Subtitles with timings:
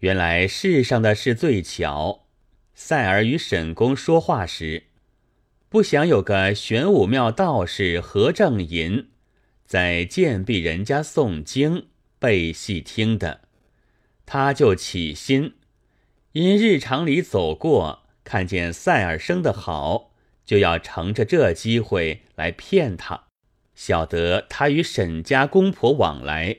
[0.00, 2.26] 原来世上的事最巧。
[2.74, 4.84] 赛尔与沈公说话时，
[5.68, 9.08] 不想有个玄武庙道士何正银
[9.66, 11.88] 在建壁人家诵经
[12.20, 13.40] 背细听的，
[14.24, 15.54] 他就起心，
[16.30, 20.12] 因日常里走过，看见赛尔生的好，
[20.44, 23.24] 就要乘着这机会来骗他。
[23.74, 26.58] 晓得他与沈家公婆往来，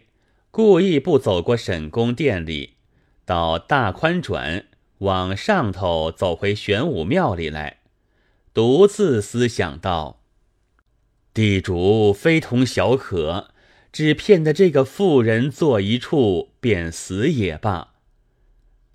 [0.52, 2.76] 故意不走过沈公店里，
[3.30, 4.66] 到大宽转。
[4.98, 7.78] 往上头走回玄武庙里来，
[8.56, 10.24] 独自思想道
[11.32, 13.52] ：“地主非同小可，
[13.94, 17.94] 只骗得这个妇人坐一处，便死也罢。”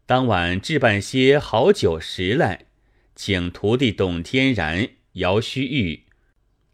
[0.05, 2.67] 当晚置办些好酒食来，
[3.15, 6.05] 请徒弟董天然、姚虚玉、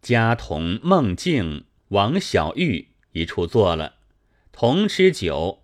[0.01, 3.97] 家童孟静、王小玉一处坐了，
[4.51, 5.60] 同吃酒。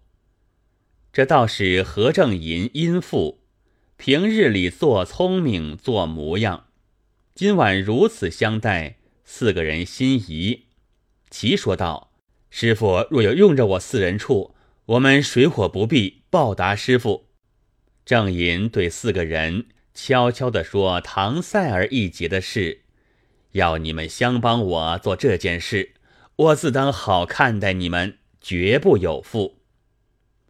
[1.16, 3.40] 这倒是何正银阴父。
[3.96, 6.66] 平日里做聪明做模样，
[7.34, 10.64] 今晚如此相待，四个人心仪。
[11.30, 12.12] 齐说道
[12.50, 14.54] ：“师傅若有用着我四人处，
[14.84, 17.24] 我们水火不避，报答师傅。”
[18.04, 22.82] 正银对四个人悄悄地说：“唐赛儿一劫的事，
[23.52, 25.94] 要你们相帮我做这件事，
[26.36, 29.55] 我自当好看待你们，绝不有负。”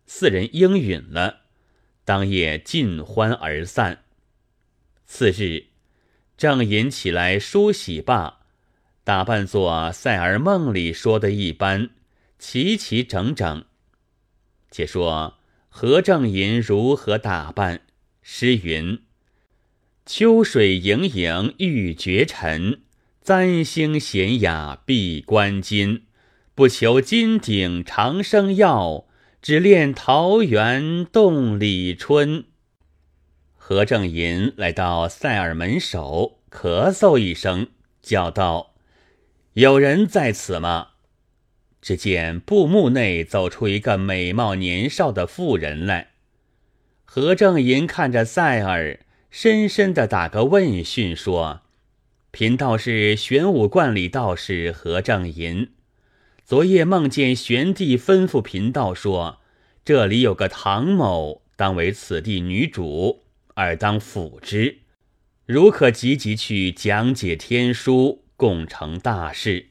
[0.07, 1.41] 四人应允了。
[2.05, 4.05] 当夜尽欢而散。
[5.05, 5.67] 次日，
[6.37, 8.41] 郑寅起来梳洗罢，
[9.03, 11.91] 打扮作赛儿梦里说的一般，
[12.39, 13.65] 齐齐整整。
[14.71, 17.83] 且说何正寅如何打扮？
[18.23, 19.03] 诗云
[20.07, 22.83] ：“秋水盈盈欲绝尘，
[23.23, 26.05] 簪星娴雅闭关金。
[26.55, 29.07] 不求金鼎长生药。”
[29.43, 32.45] 只恋桃源洞里春。
[33.55, 37.69] 何正银来到塞尔门首，咳嗽一声，
[38.03, 38.75] 叫道
[39.55, 40.89] ：“有人在此吗？”
[41.81, 46.09] 只见布幕内走出一个美貌年少的妇人来。
[47.05, 48.99] 何正银看着塞尔，
[49.31, 51.63] 深深的打个问讯，说
[52.33, 55.71] ：“贫道是玄武观里道士何正银。”
[56.47, 59.41] 昨夜梦见玄帝吩咐贫道说
[59.85, 63.25] ：“这里有个唐某，当为此地女主，
[63.55, 64.83] 而当辅之。
[65.45, 69.71] 如可急急去讲解天书，共成大事。”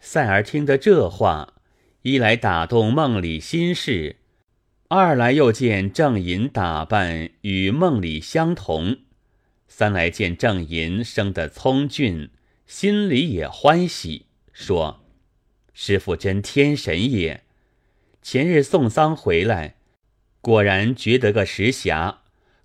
[0.00, 1.52] 赛儿听得这话，
[2.00, 4.16] 一来打动梦里心事，
[4.88, 9.00] 二来又见郑银打扮与梦里相同，
[9.68, 12.30] 三来见郑银生得聪俊，
[12.66, 15.05] 心里也欢喜，说。
[15.78, 17.42] 师傅真天神也！
[18.22, 19.76] 前日送丧回来，
[20.40, 22.16] 果然觉得个石匣，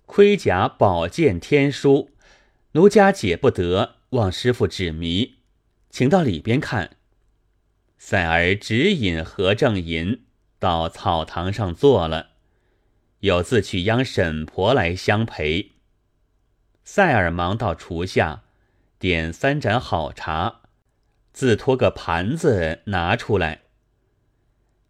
[0.06, 2.08] 盔甲宝剑天书，
[2.72, 5.34] 奴家解不得，望师傅指迷，
[5.90, 6.96] 请到里边看。
[7.98, 10.22] 赛儿指引何正银
[10.58, 12.30] 到草堂上坐了，
[13.20, 15.72] 有自去央沈婆来相陪。
[16.82, 18.44] 赛尔忙到厨下，
[18.98, 20.61] 点三盏好茶。
[21.32, 23.62] 自托个盘子拿出来。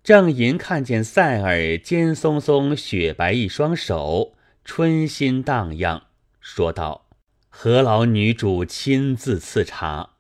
[0.03, 6.03] 郑银看见赛尔尖松松、雪白一双手，春心荡漾，
[6.41, 7.07] 说道
[7.49, 10.15] ：“何劳女主亲自赐茶？”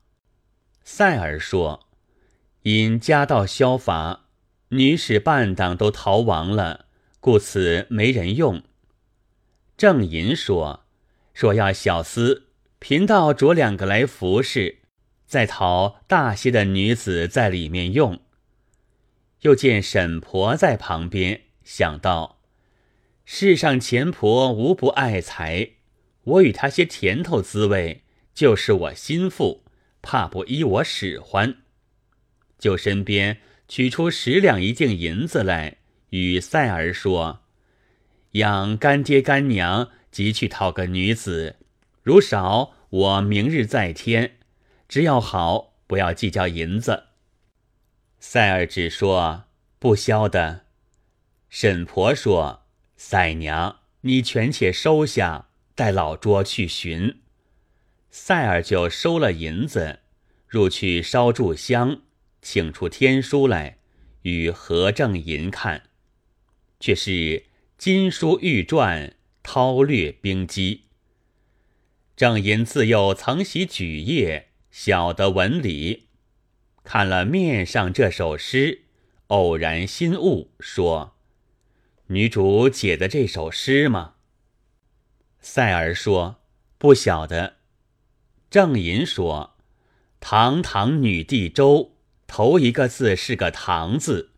[0.84, 1.88] 赛尔说
[2.62, 4.26] ：“因家道消乏，
[4.68, 6.86] 女使半党都逃亡了，
[7.18, 8.62] 故此没人用。”
[9.76, 10.84] 郑银说
[11.34, 12.42] ：“若要小厮，
[12.78, 14.78] 贫道着两个来服侍。”
[15.32, 18.20] 再讨大些的女子在里面用。
[19.40, 22.42] 又见沈婆在旁边，想到
[23.24, 25.70] 世上钱婆无不爱财，
[26.24, 28.02] 我与她些甜头滋味，
[28.34, 29.64] 就是我心腹，
[30.02, 31.62] 怕不依我使唤。
[32.58, 35.78] 就身边取出十两一锭银子来，
[36.10, 37.40] 与赛儿说
[38.32, 41.56] ：“养干爹干娘，即去讨个女子，
[42.02, 44.32] 如少，我明日再添。”
[44.92, 47.04] 只要好，不要计较银子。
[48.18, 49.44] 赛儿只说
[49.78, 50.66] 不消的。
[51.48, 57.22] 沈婆说：“赛娘，你权且收下，待老拙去寻。”
[58.12, 60.00] 赛儿就收了银子，
[60.46, 62.02] 入去烧炷香，
[62.42, 63.78] 请出天书来，
[64.24, 65.84] 与何正银看，
[66.78, 67.46] 却是
[67.78, 70.82] 金书玉篆，韬略兵机。
[72.14, 74.50] 正银自幼曾习举业。
[74.72, 76.08] 晓得文理，
[76.82, 78.84] 看了面上这首诗，
[79.26, 81.14] 偶然心悟，说
[82.08, 84.14] ：“女主解的这首诗吗？”
[85.40, 86.40] 赛儿说
[86.78, 87.56] ：“不晓得。”
[88.50, 89.56] 郑寅说
[90.20, 91.94] ：“堂堂女帝周，
[92.26, 94.30] 头一个字是个堂字，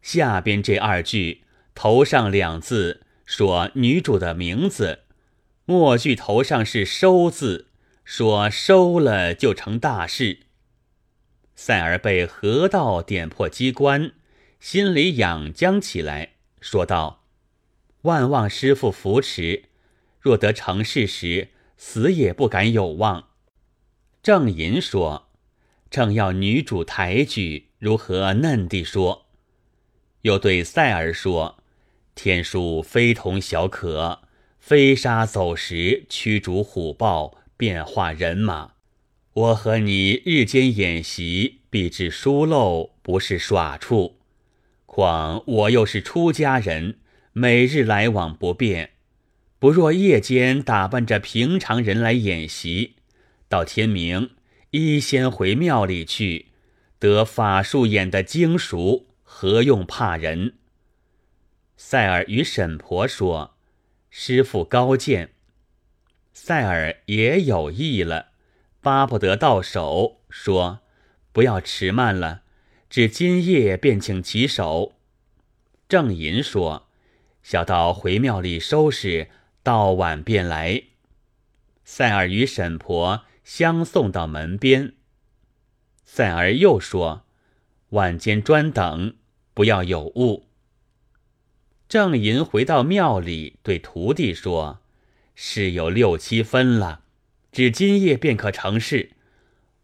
[0.00, 1.42] 下边这二句
[1.74, 5.00] 头上两字说女主的名字，
[5.64, 7.66] 末句头上是收字，
[8.04, 10.40] 说收了就成大事。”
[11.56, 14.12] 赛儿被河道点破机关，
[14.60, 17.24] 心里痒僵起来，说道
[18.02, 19.64] ：“万望师傅扶持。”
[20.20, 23.28] 若得成事时，死也不敢有望。
[24.22, 25.28] 郑寅说
[25.90, 29.26] ：“正要女主抬举，如何嫩地说？”
[30.22, 31.62] 又对赛儿说
[32.16, 34.22] ：“天书非同小可，
[34.58, 38.72] 飞沙走石，驱逐虎豹，变化人马。
[39.32, 44.20] 我和你日间演习，必致疏漏，不是耍处。
[44.86, 46.98] 况我又是出家人，
[47.32, 48.90] 每日来往不便。”
[49.58, 52.96] 不若夜间打扮着平常人来演习，
[53.48, 54.32] 到天明
[54.70, 56.48] 一先回庙里去，
[56.98, 60.54] 得法术演的精熟，何用怕人？
[61.78, 63.56] 赛尔与沈婆说
[64.10, 65.30] ：“师傅高见。”
[66.34, 68.32] 赛尔也有意了，
[68.82, 70.80] 巴不得到手，说
[71.32, 72.42] ：“不要迟慢了，
[72.90, 74.92] 只今夜便请起手。”
[75.88, 76.88] 郑银说
[77.42, 79.30] ：“小道回庙里收拾。”
[79.64, 80.82] 到晚便来，
[81.84, 84.92] 赛尔与沈婆相送到门边。
[86.04, 87.24] 赛尔又说
[87.96, 89.16] ：“晚间专等，
[89.54, 90.44] 不要有误。”
[91.88, 94.80] 郑银回到庙里，对徒弟说
[95.34, 97.02] ：“事有六七分了，
[97.50, 99.10] 只今夜便可成事。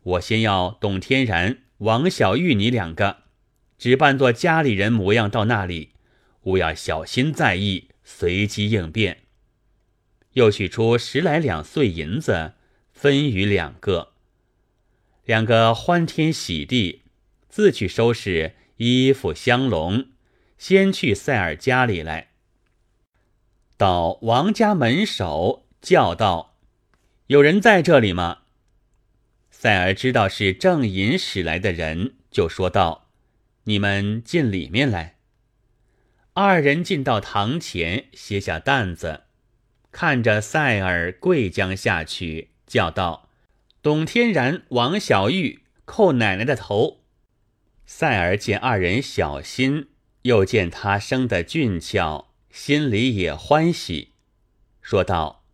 [0.03, 3.25] 我先要董天然、王小玉你两个，
[3.77, 5.91] 只扮作家里人模样到那里，
[6.43, 9.19] 勿要小心在意，随机应变。”
[10.35, 12.53] 又取出十来两碎银子，
[12.93, 14.13] 分与两个。
[15.25, 17.03] 两个欢天喜地，
[17.49, 20.07] 自去收拾衣服香笼，
[20.57, 22.30] 先去塞尔家里来。
[23.81, 26.55] 到王家门首，叫道
[27.29, 28.41] ：“有人在这里吗？”
[29.51, 33.09] 赛儿知道是郑银使来的人，就说道
[33.65, 35.17] ：“你们进里面来。”
[36.35, 39.23] 二人进到堂前，歇下担子。
[39.91, 43.31] 看着赛儿跪将下去，叫道
[43.81, 47.01] ：“董天然、王小玉，叩奶奶的头。”
[47.87, 49.89] 赛儿见二人小心，
[50.25, 54.13] 又见他生得俊俏，心里也欢喜，
[54.83, 55.45] 说道：“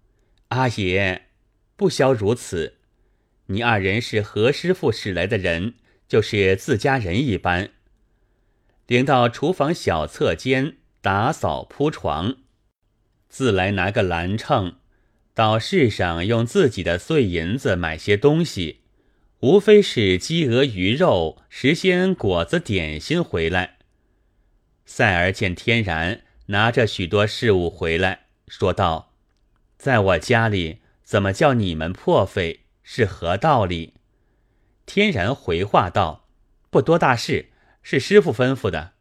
[0.49, 1.27] 阿爷，
[1.77, 2.79] 不消如此。
[3.47, 5.75] 你二人是何师傅使来的人，
[6.09, 7.71] 就是自家人一般。
[8.87, 12.37] 领到厨房小侧间打扫铺床。”
[13.29, 14.77] 自来拿个篮秤，
[15.35, 18.81] 到市上用自己的碎银子买些东西，
[19.41, 23.77] 无非是鸡鹅鱼肉、时鲜果子点心回来。
[24.87, 29.13] 赛儿见天然拿着许多事物回来，说道
[29.77, 32.61] ：“在我家里怎么叫你们破费？
[32.83, 33.95] 是何道理？”
[34.87, 36.29] 天然回话道
[36.71, 37.51] ：“不多大事，
[37.83, 38.93] 是师傅吩咐的。”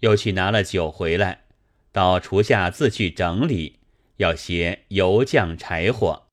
[0.00, 1.44] 又去拿了酒回来。
[1.90, 3.80] 到厨下自去整理，
[4.18, 6.28] 要些油酱柴火。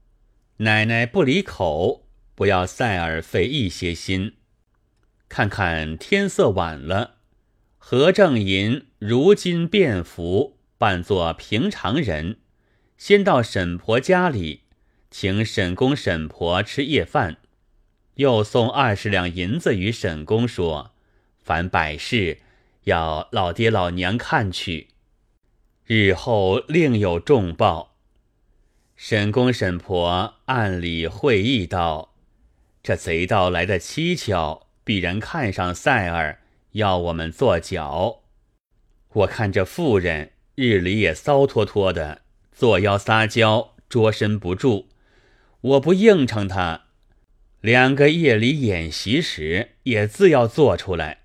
[0.57, 4.35] 奶奶不离口，不要赛尔费一些心。
[5.27, 7.15] 看看天色晚了，
[7.77, 12.37] 何正银如今便服，扮作平常人，
[12.97, 14.61] 先到沈婆家里，
[15.11, 17.37] 请沈公沈婆吃夜饭，
[18.15, 20.95] 又送二十两银子与沈公说
[21.37, 22.39] ：“凡百事
[22.85, 24.87] 要老爹老娘看去。”
[25.85, 27.93] 日后另有重报。
[28.95, 32.15] 沈公沈婆暗里会意道
[32.81, 36.39] ：“这贼盗来的蹊跷，必然看上赛儿，
[36.71, 38.23] 要我们做脚。
[39.15, 44.89] 我看这妇人日里也骚脱脱的，作妖撒娇，捉身不住。
[45.61, 46.87] 我不应承他，
[47.61, 51.19] 两个夜里演习时也自要做出来。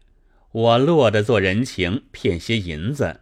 [0.52, 3.20] 我落得做人情，骗些银子。”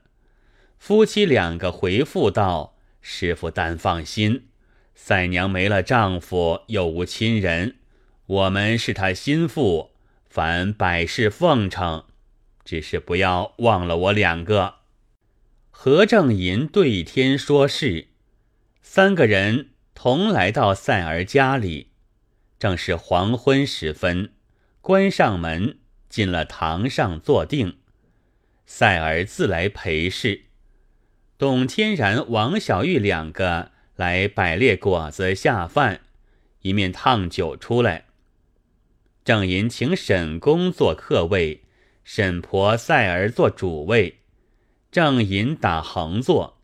[0.78, 4.48] 夫妻两个回复道：“师傅但放心，
[4.94, 7.76] 赛娘没了丈夫，又无亲人，
[8.26, 9.92] 我们是她心腹，
[10.28, 12.04] 凡百事奉承，
[12.68, 14.75] 只是不要忘了我两个。”
[15.72, 18.08] 何正银对天说是，
[18.82, 21.92] 三个人同来到赛儿家里，
[22.58, 24.32] 正是黄昏时分，
[24.82, 25.78] 关上门，
[26.10, 27.78] 进了堂上坐定，
[28.66, 30.42] 赛儿自来陪侍。
[31.38, 36.02] 董天然、王小玉两个来摆列果子下饭，
[36.60, 38.04] 一面烫酒出来。
[39.25, 41.62] 郑银请沈公做客位，
[42.11, 44.21] 沈婆赛儿做主位，
[44.91, 46.57] 郑银打横坐。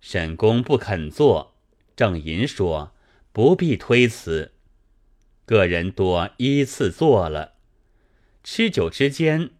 [0.00, 1.54] 沈公不肯坐，
[1.94, 2.94] 郑银说
[3.30, 4.52] ：“不必推辞。”
[5.44, 7.56] 个人多依次坐了。
[8.42, 9.50] 吃酒之间。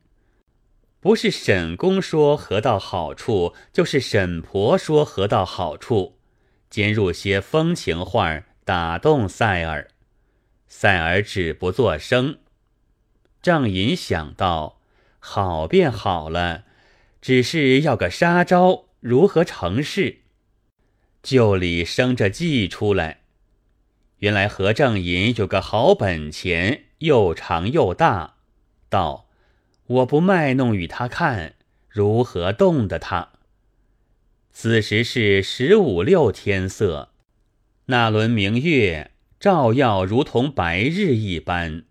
[1.00, 6.16] 不是沈公说何道好处，就是沈婆说何道好处，
[6.70, 9.86] 兼入些风情话打动赛尔。
[10.66, 12.38] 赛尔只不作声。
[13.42, 14.80] 郑银想到，
[15.26, 16.64] 好便好了，
[17.22, 20.18] 只是要个杀招，如何成事？
[21.22, 23.20] 旧里生着计出来。
[24.18, 28.34] 原来何正银有个好本钱，又长又大，
[28.90, 29.30] 道。
[29.86, 31.54] 我不卖弄与他看，
[31.88, 33.30] 如何动得他？
[34.52, 37.12] 此时是十五六天色，
[37.86, 41.84] 那轮明月照耀如同白日一般。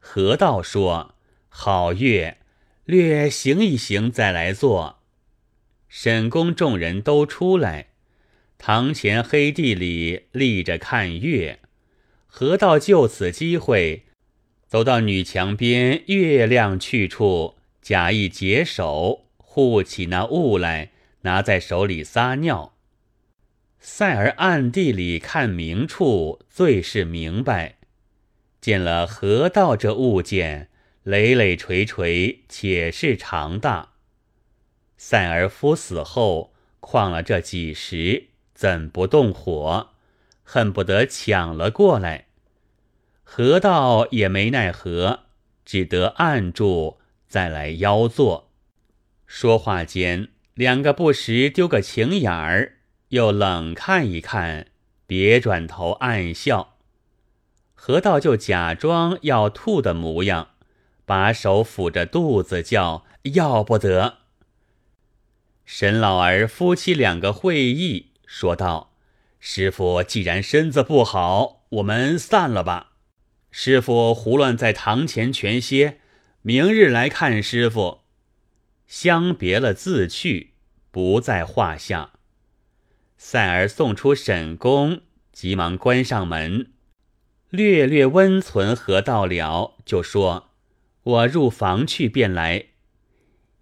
[0.00, 1.14] 何道说
[1.48, 2.38] ：“好月，
[2.84, 5.00] 略行一行再来做。”
[5.88, 7.88] 沈公众人都出来，
[8.56, 11.58] 堂前黑地里立着看月。
[12.26, 14.04] 何道就此机会。
[14.66, 22.72] 走到女墙边，月亮去处，假意解手，护起那雾来，拿在手里撒尿。
[23.78, 27.76] 赛儿暗地里看明处，最是明白，
[28.62, 30.70] 见了河道这物件，
[31.04, 33.90] 累累垂垂，且是长大。
[34.96, 39.90] 赛儿夫死后，况了这几时，怎不动火？
[40.44, 42.26] 恨不得抢了过来。
[43.24, 45.20] 河道也没奈何，
[45.64, 48.50] 只得按住，再来邀坐。
[49.26, 52.76] 说话间，两个不时丢个情眼儿，
[53.08, 54.66] 又冷看一看，
[55.06, 56.76] 别转头暗笑。
[57.74, 60.50] 河道就假装要吐的模样，
[61.04, 63.04] 把手抚着肚子叫
[63.34, 64.18] 要不得。
[65.64, 68.92] 沈老儿夫妻两个会意，说道
[69.40, 72.92] ：“师傅既然身子不好，我们散了吧。”
[73.50, 76.00] 师傅胡乱在堂前全歇，
[76.42, 78.00] 明日来看师傅。
[78.86, 80.54] 相别了，自去，
[80.90, 82.12] 不在话下。
[83.16, 86.72] 赛儿送出沈公，急忙关上门，
[87.50, 90.50] 略略温存和到了，就说
[91.02, 92.66] ：“我入房去，便来。”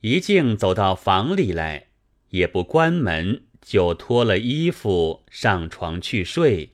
[0.02, 1.88] 一径走到房里来，
[2.30, 6.70] 也不关门，就脱了衣服上床去睡。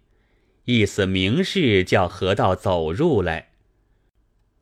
[0.65, 3.51] 意思明示叫河道走入来，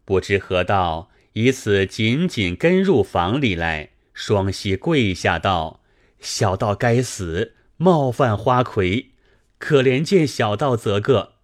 [0.04, 5.82] 不知河道以此紧紧跟入房里来，双膝跪下道
[6.20, 9.12] ：“小道该死，冒犯花魁，
[9.58, 11.34] 可怜见小道则个。”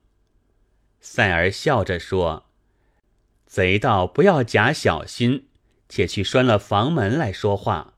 [1.00, 2.50] 赛儿笑着说
[3.50, 5.47] ：“贼道不要假小心，
[5.88, 7.95] 且去拴了房门来说话。”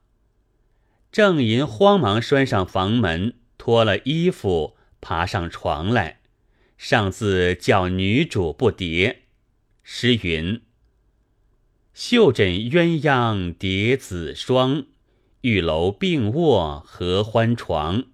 [1.13, 6.21] 郑银慌忙拴上房门，脱了衣服，爬上床来。
[6.79, 9.17] 上自叫女主不迭，
[9.83, 10.63] 诗云
[11.93, 14.87] ：“绣枕鸳鸯叠子双，
[15.43, 18.05] 玉楼并卧合欢床。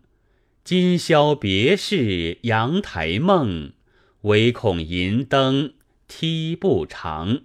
[0.64, 3.72] 今宵别是阳台梦，
[4.22, 5.74] 唯恐银灯
[6.08, 7.42] 梯不长。”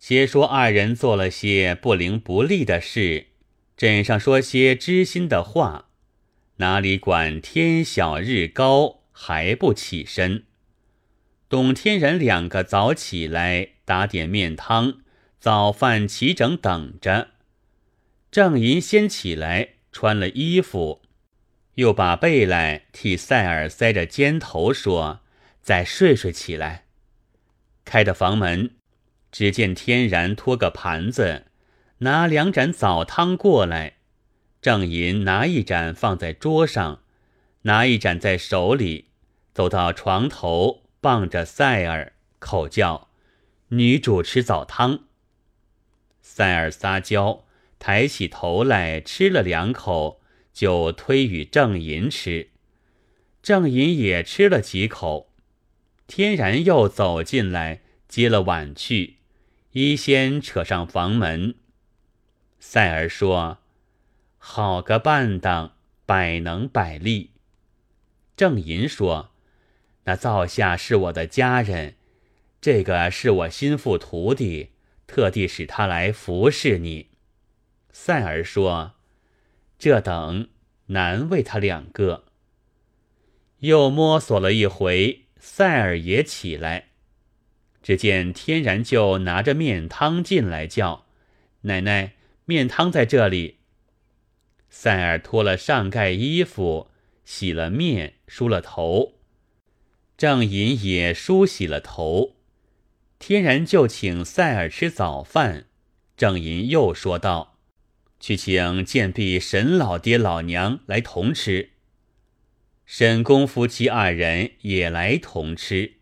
[0.00, 3.26] 且说二人做了些不灵不利的事，
[3.76, 5.90] 枕上说些知心的话，
[6.56, 9.00] 哪里管天小日高？
[9.14, 10.44] 还不起身，
[11.48, 15.02] 董天然两个早起来打点面汤，
[15.38, 17.28] 早饭齐整等着。
[18.30, 21.02] 郑银先起来穿了衣服，
[21.74, 25.20] 又把被来替赛尔塞着肩头，说
[25.62, 26.86] ：“再睡睡起来。”
[27.84, 28.70] 开的房门，
[29.30, 31.46] 只见天然拖个盘子，
[31.98, 33.94] 拿两盏早汤过来。
[34.60, 37.02] 郑银拿一盏放在桌上，
[37.62, 39.06] 拿一盏在手里。
[39.52, 43.08] 走到床头，傍着赛尔，口叫
[43.68, 45.04] ：“女主吃早汤。”
[46.22, 47.44] 赛尔撒娇，
[47.78, 50.20] 抬起头来吃了两口，
[50.52, 52.50] 就推与郑银吃。
[53.42, 55.31] 郑银也吃了几口，
[56.14, 59.16] 天然又走进来接了碗去，
[59.70, 61.54] 一先扯上房门。
[62.60, 63.60] 赛儿说
[64.36, 67.30] ：“好个半当，百能百利。”
[68.36, 69.30] 郑银说。
[70.04, 71.94] 那灶下是我的家人，
[72.60, 74.72] 这个是我心腹徒弟，
[75.06, 77.08] 特地使他来服侍你。
[77.90, 78.96] 赛儿说
[79.78, 80.50] ：“这等
[80.88, 82.24] 难为他两个。
[83.60, 86.90] 又摸索了一回，赛尔也起来，
[87.82, 91.04] 只见天然就拿着面汤进来，叫
[91.62, 92.12] 奶奶
[92.46, 93.58] ：“面汤在这里。”
[94.70, 96.92] 赛尔脱了上盖衣服，
[97.24, 99.14] 洗了面，梳了头。
[100.16, 102.36] 郑银也梳洗了头，
[103.18, 105.66] 天然就请赛尔吃早饭。
[106.16, 107.58] 郑银又说道
[108.20, 111.70] ：“去请贱婢沈老爹老娘来同吃。”
[112.86, 115.94] 沈公夫妻二人也来同吃。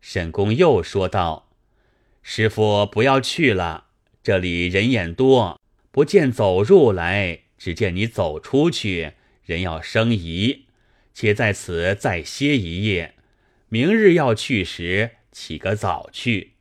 [0.00, 1.50] 沈公又说道
[2.22, 3.88] ：“师傅不要去了，
[4.22, 5.60] 这里人眼多，
[5.90, 10.66] 不见走入来。”只见你走出去，人要生疑，
[11.12, 13.16] 且在此再歇一夜。
[13.68, 16.52] 明日要去时，起个早去。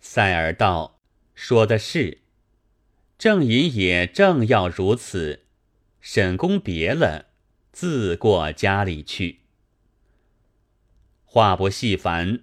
[0.00, 0.98] 塞尔道
[1.36, 2.22] ：“说的是。”
[3.16, 5.44] 郑隐也正要如此，
[6.00, 7.26] 沈公别了，
[7.74, 9.40] 自过家里去。
[11.24, 12.42] 话不细烦，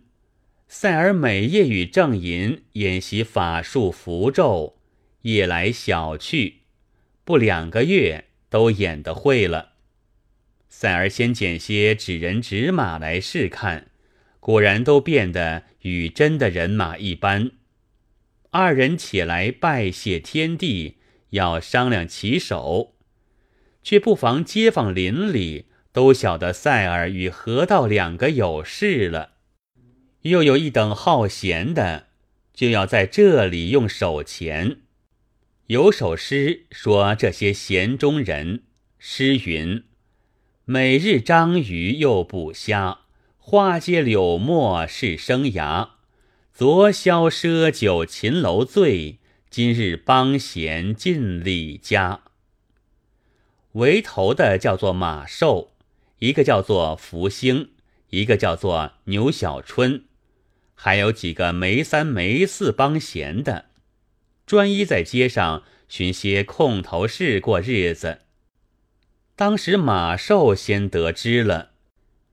[0.67, 4.75] 塞尔每夜与郑寅演习法术符咒，
[5.21, 6.63] 夜来小去。
[7.23, 9.75] 不两个月都演得会了。
[10.67, 13.89] 赛儿先捡些纸人纸马来试看，
[14.41, 17.51] 果然都变得与真的人马一般。
[18.50, 20.97] 二人起来拜谢天地，
[21.29, 22.95] 要商量起手，
[23.83, 29.31] 却不妨街坊邻里都晓得赛尔与河道两个有事了，
[30.21, 32.07] 又有一等好闲的，
[32.53, 34.77] 就要在这里用手钱。
[35.67, 38.63] 有首诗说这些闲中人，
[39.00, 39.83] 诗云
[40.65, 43.00] ：“每日章鱼又捕虾，
[43.38, 45.89] 花街柳墨是生涯。
[46.53, 49.19] 昨宵赊酒秦楼醉，
[49.50, 52.21] 今日帮闲尽李家。”
[53.73, 55.71] 为头的叫做马寿，
[56.19, 57.69] 一个叫做福星，
[58.09, 60.03] 一个叫做牛小春，
[60.75, 63.65] 还有几个没三没四帮闲的。
[64.46, 68.19] 专一在街上寻些空头事过日子。
[69.37, 71.72] 当时马寿先得知了，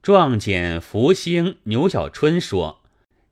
[0.03, 2.81] 撞见福星牛小春说：“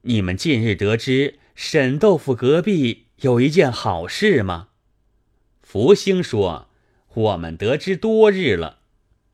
[0.02, 4.68] 你们近日得知沈豆腐隔壁有一件好事吗？”
[5.60, 6.65] 福星说
[7.16, 8.78] ：“我们得知多日了。”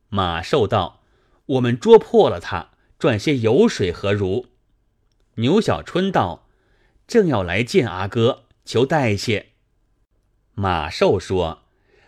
[0.08, 1.02] 马寿道
[1.46, 4.46] ：“我们捉破了他，赚些油水何如？”
[5.36, 6.48] 牛小春道
[7.06, 9.46] ：“正要来见阿哥。”求代谢。
[10.54, 11.62] 马寿说：“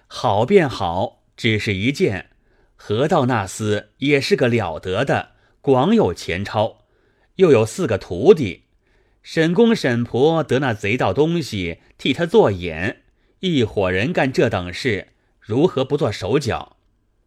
[0.07, 2.31] 好便好，只是一件。
[2.77, 6.85] 河道那厮也是个了得的，广有钱钞，
[7.37, 8.65] 又有四个徒弟。
[9.23, 13.03] 沈公沈婆得那贼盗东西替他做眼，
[13.41, 15.14] 一伙人干这等事，
[15.45, 16.77] 如何不做手脚？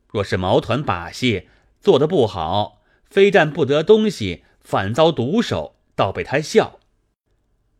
[0.09, 1.47] 若是毛团把戏
[1.79, 6.79] 做得不好，非但不得东西，反遭毒手，倒被他笑。”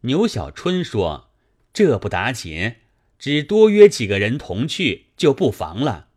[0.01, 1.25] 牛小春说。
[1.73, 2.77] 这不打紧，
[3.19, 6.07] 只多约几个人同去就不妨了。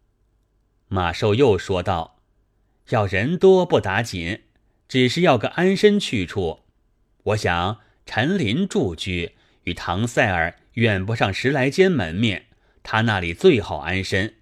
[0.88, 2.22] 马寿又说道
[2.88, 4.44] ：“要人多不打紧，
[4.88, 6.60] 只是要个安身去处。
[7.24, 9.32] 我想陈林住居
[9.64, 12.46] 与唐塞尔远不上十来间门面，
[12.82, 14.34] 他那里最好安身。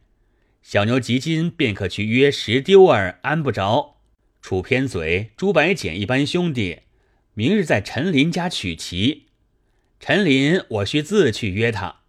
[0.62, 3.96] 小牛吉金便可去约石丢儿安不着，
[4.42, 6.80] 楚偏嘴、朱白简一般兄弟，
[7.34, 9.26] 明日在陈林家取齐。”
[10.00, 12.02] 陈林，我需自去约他。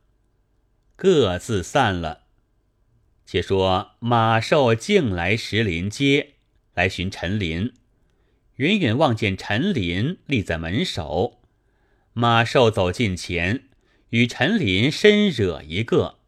[0.96, 2.26] 各自散了。
[3.26, 6.34] 且说马寿径来石林街，
[6.74, 7.74] 来寻陈林。
[8.58, 11.40] 远远望见陈林立在门首，
[12.14, 13.70] 马寿走近前，
[14.10, 16.19] 与陈林深惹一个。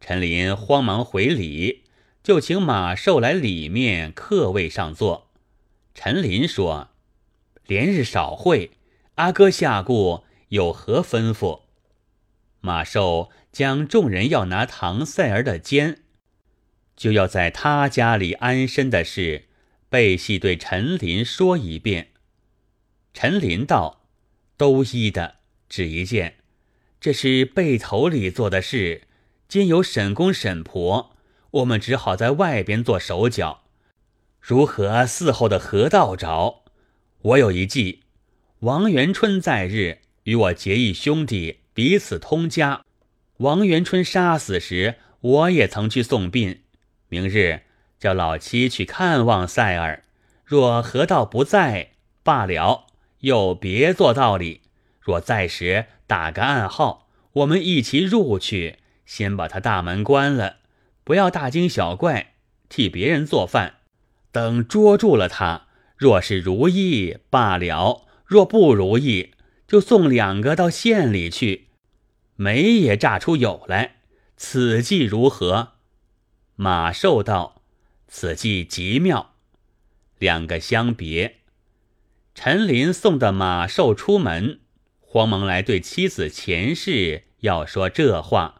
[0.00, 1.84] 陈林慌忙回礼，
[2.22, 5.30] 就请马寿来里面客位上坐。
[5.94, 6.90] 陈林说
[7.66, 8.70] ：“连日少会，
[9.16, 11.64] 阿哥下顾。”有何吩咐？
[12.62, 16.04] 马寿将众人要拿唐赛儿的肩，
[16.96, 19.44] 就要在他家里安身的事，
[19.90, 22.12] 背细对陈林说一遍。
[23.12, 24.06] 陈林道
[24.56, 25.34] ：“都依的，
[25.68, 26.38] 只一件，
[26.98, 29.02] 这是背头里做的事。
[29.48, 31.16] 今有沈公沈婆，
[31.50, 33.62] 我们只好在外边做手脚。
[34.42, 36.64] 如何伺候的何道着？
[37.22, 38.02] 我有一计，
[38.60, 42.84] 王元春在日。”与我结义兄弟，彼此通家。
[43.38, 46.64] 王元春杀死时，我也曾去送殡。
[47.08, 47.62] 明日
[47.98, 50.04] 叫老七去看望赛儿。
[50.44, 52.88] 若何道不在，罢了，
[53.20, 54.60] 又别做道理。
[55.00, 60.58] 若在时，打个暗号，我们一起入去，先把他大门关了，
[61.02, 62.34] 不要大惊小怪。
[62.68, 63.76] 替别人做饭。
[64.30, 69.32] 等捉住了他，若是如意罢了；若不如意，
[69.66, 71.68] 就送两个到县里去，
[72.36, 74.02] 煤也榨出有来。
[74.36, 75.72] 此计如何？”
[76.56, 77.62] 马寿道
[78.06, 79.34] ：“此计极妙。”
[80.20, 81.38] 两个相别。
[82.34, 84.60] 陈林送的马寿出门，
[85.00, 88.57] 慌忙来对妻子钱氏要说这话。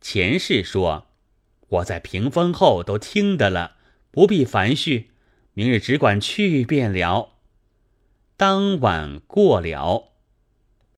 [0.00, 1.08] 前世说
[1.68, 3.76] ：“我在屏风后都听得了，
[4.10, 5.06] 不必烦絮，
[5.54, 7.34] 明日只管去便了。”
[8.36, 10.07] 当晚过了。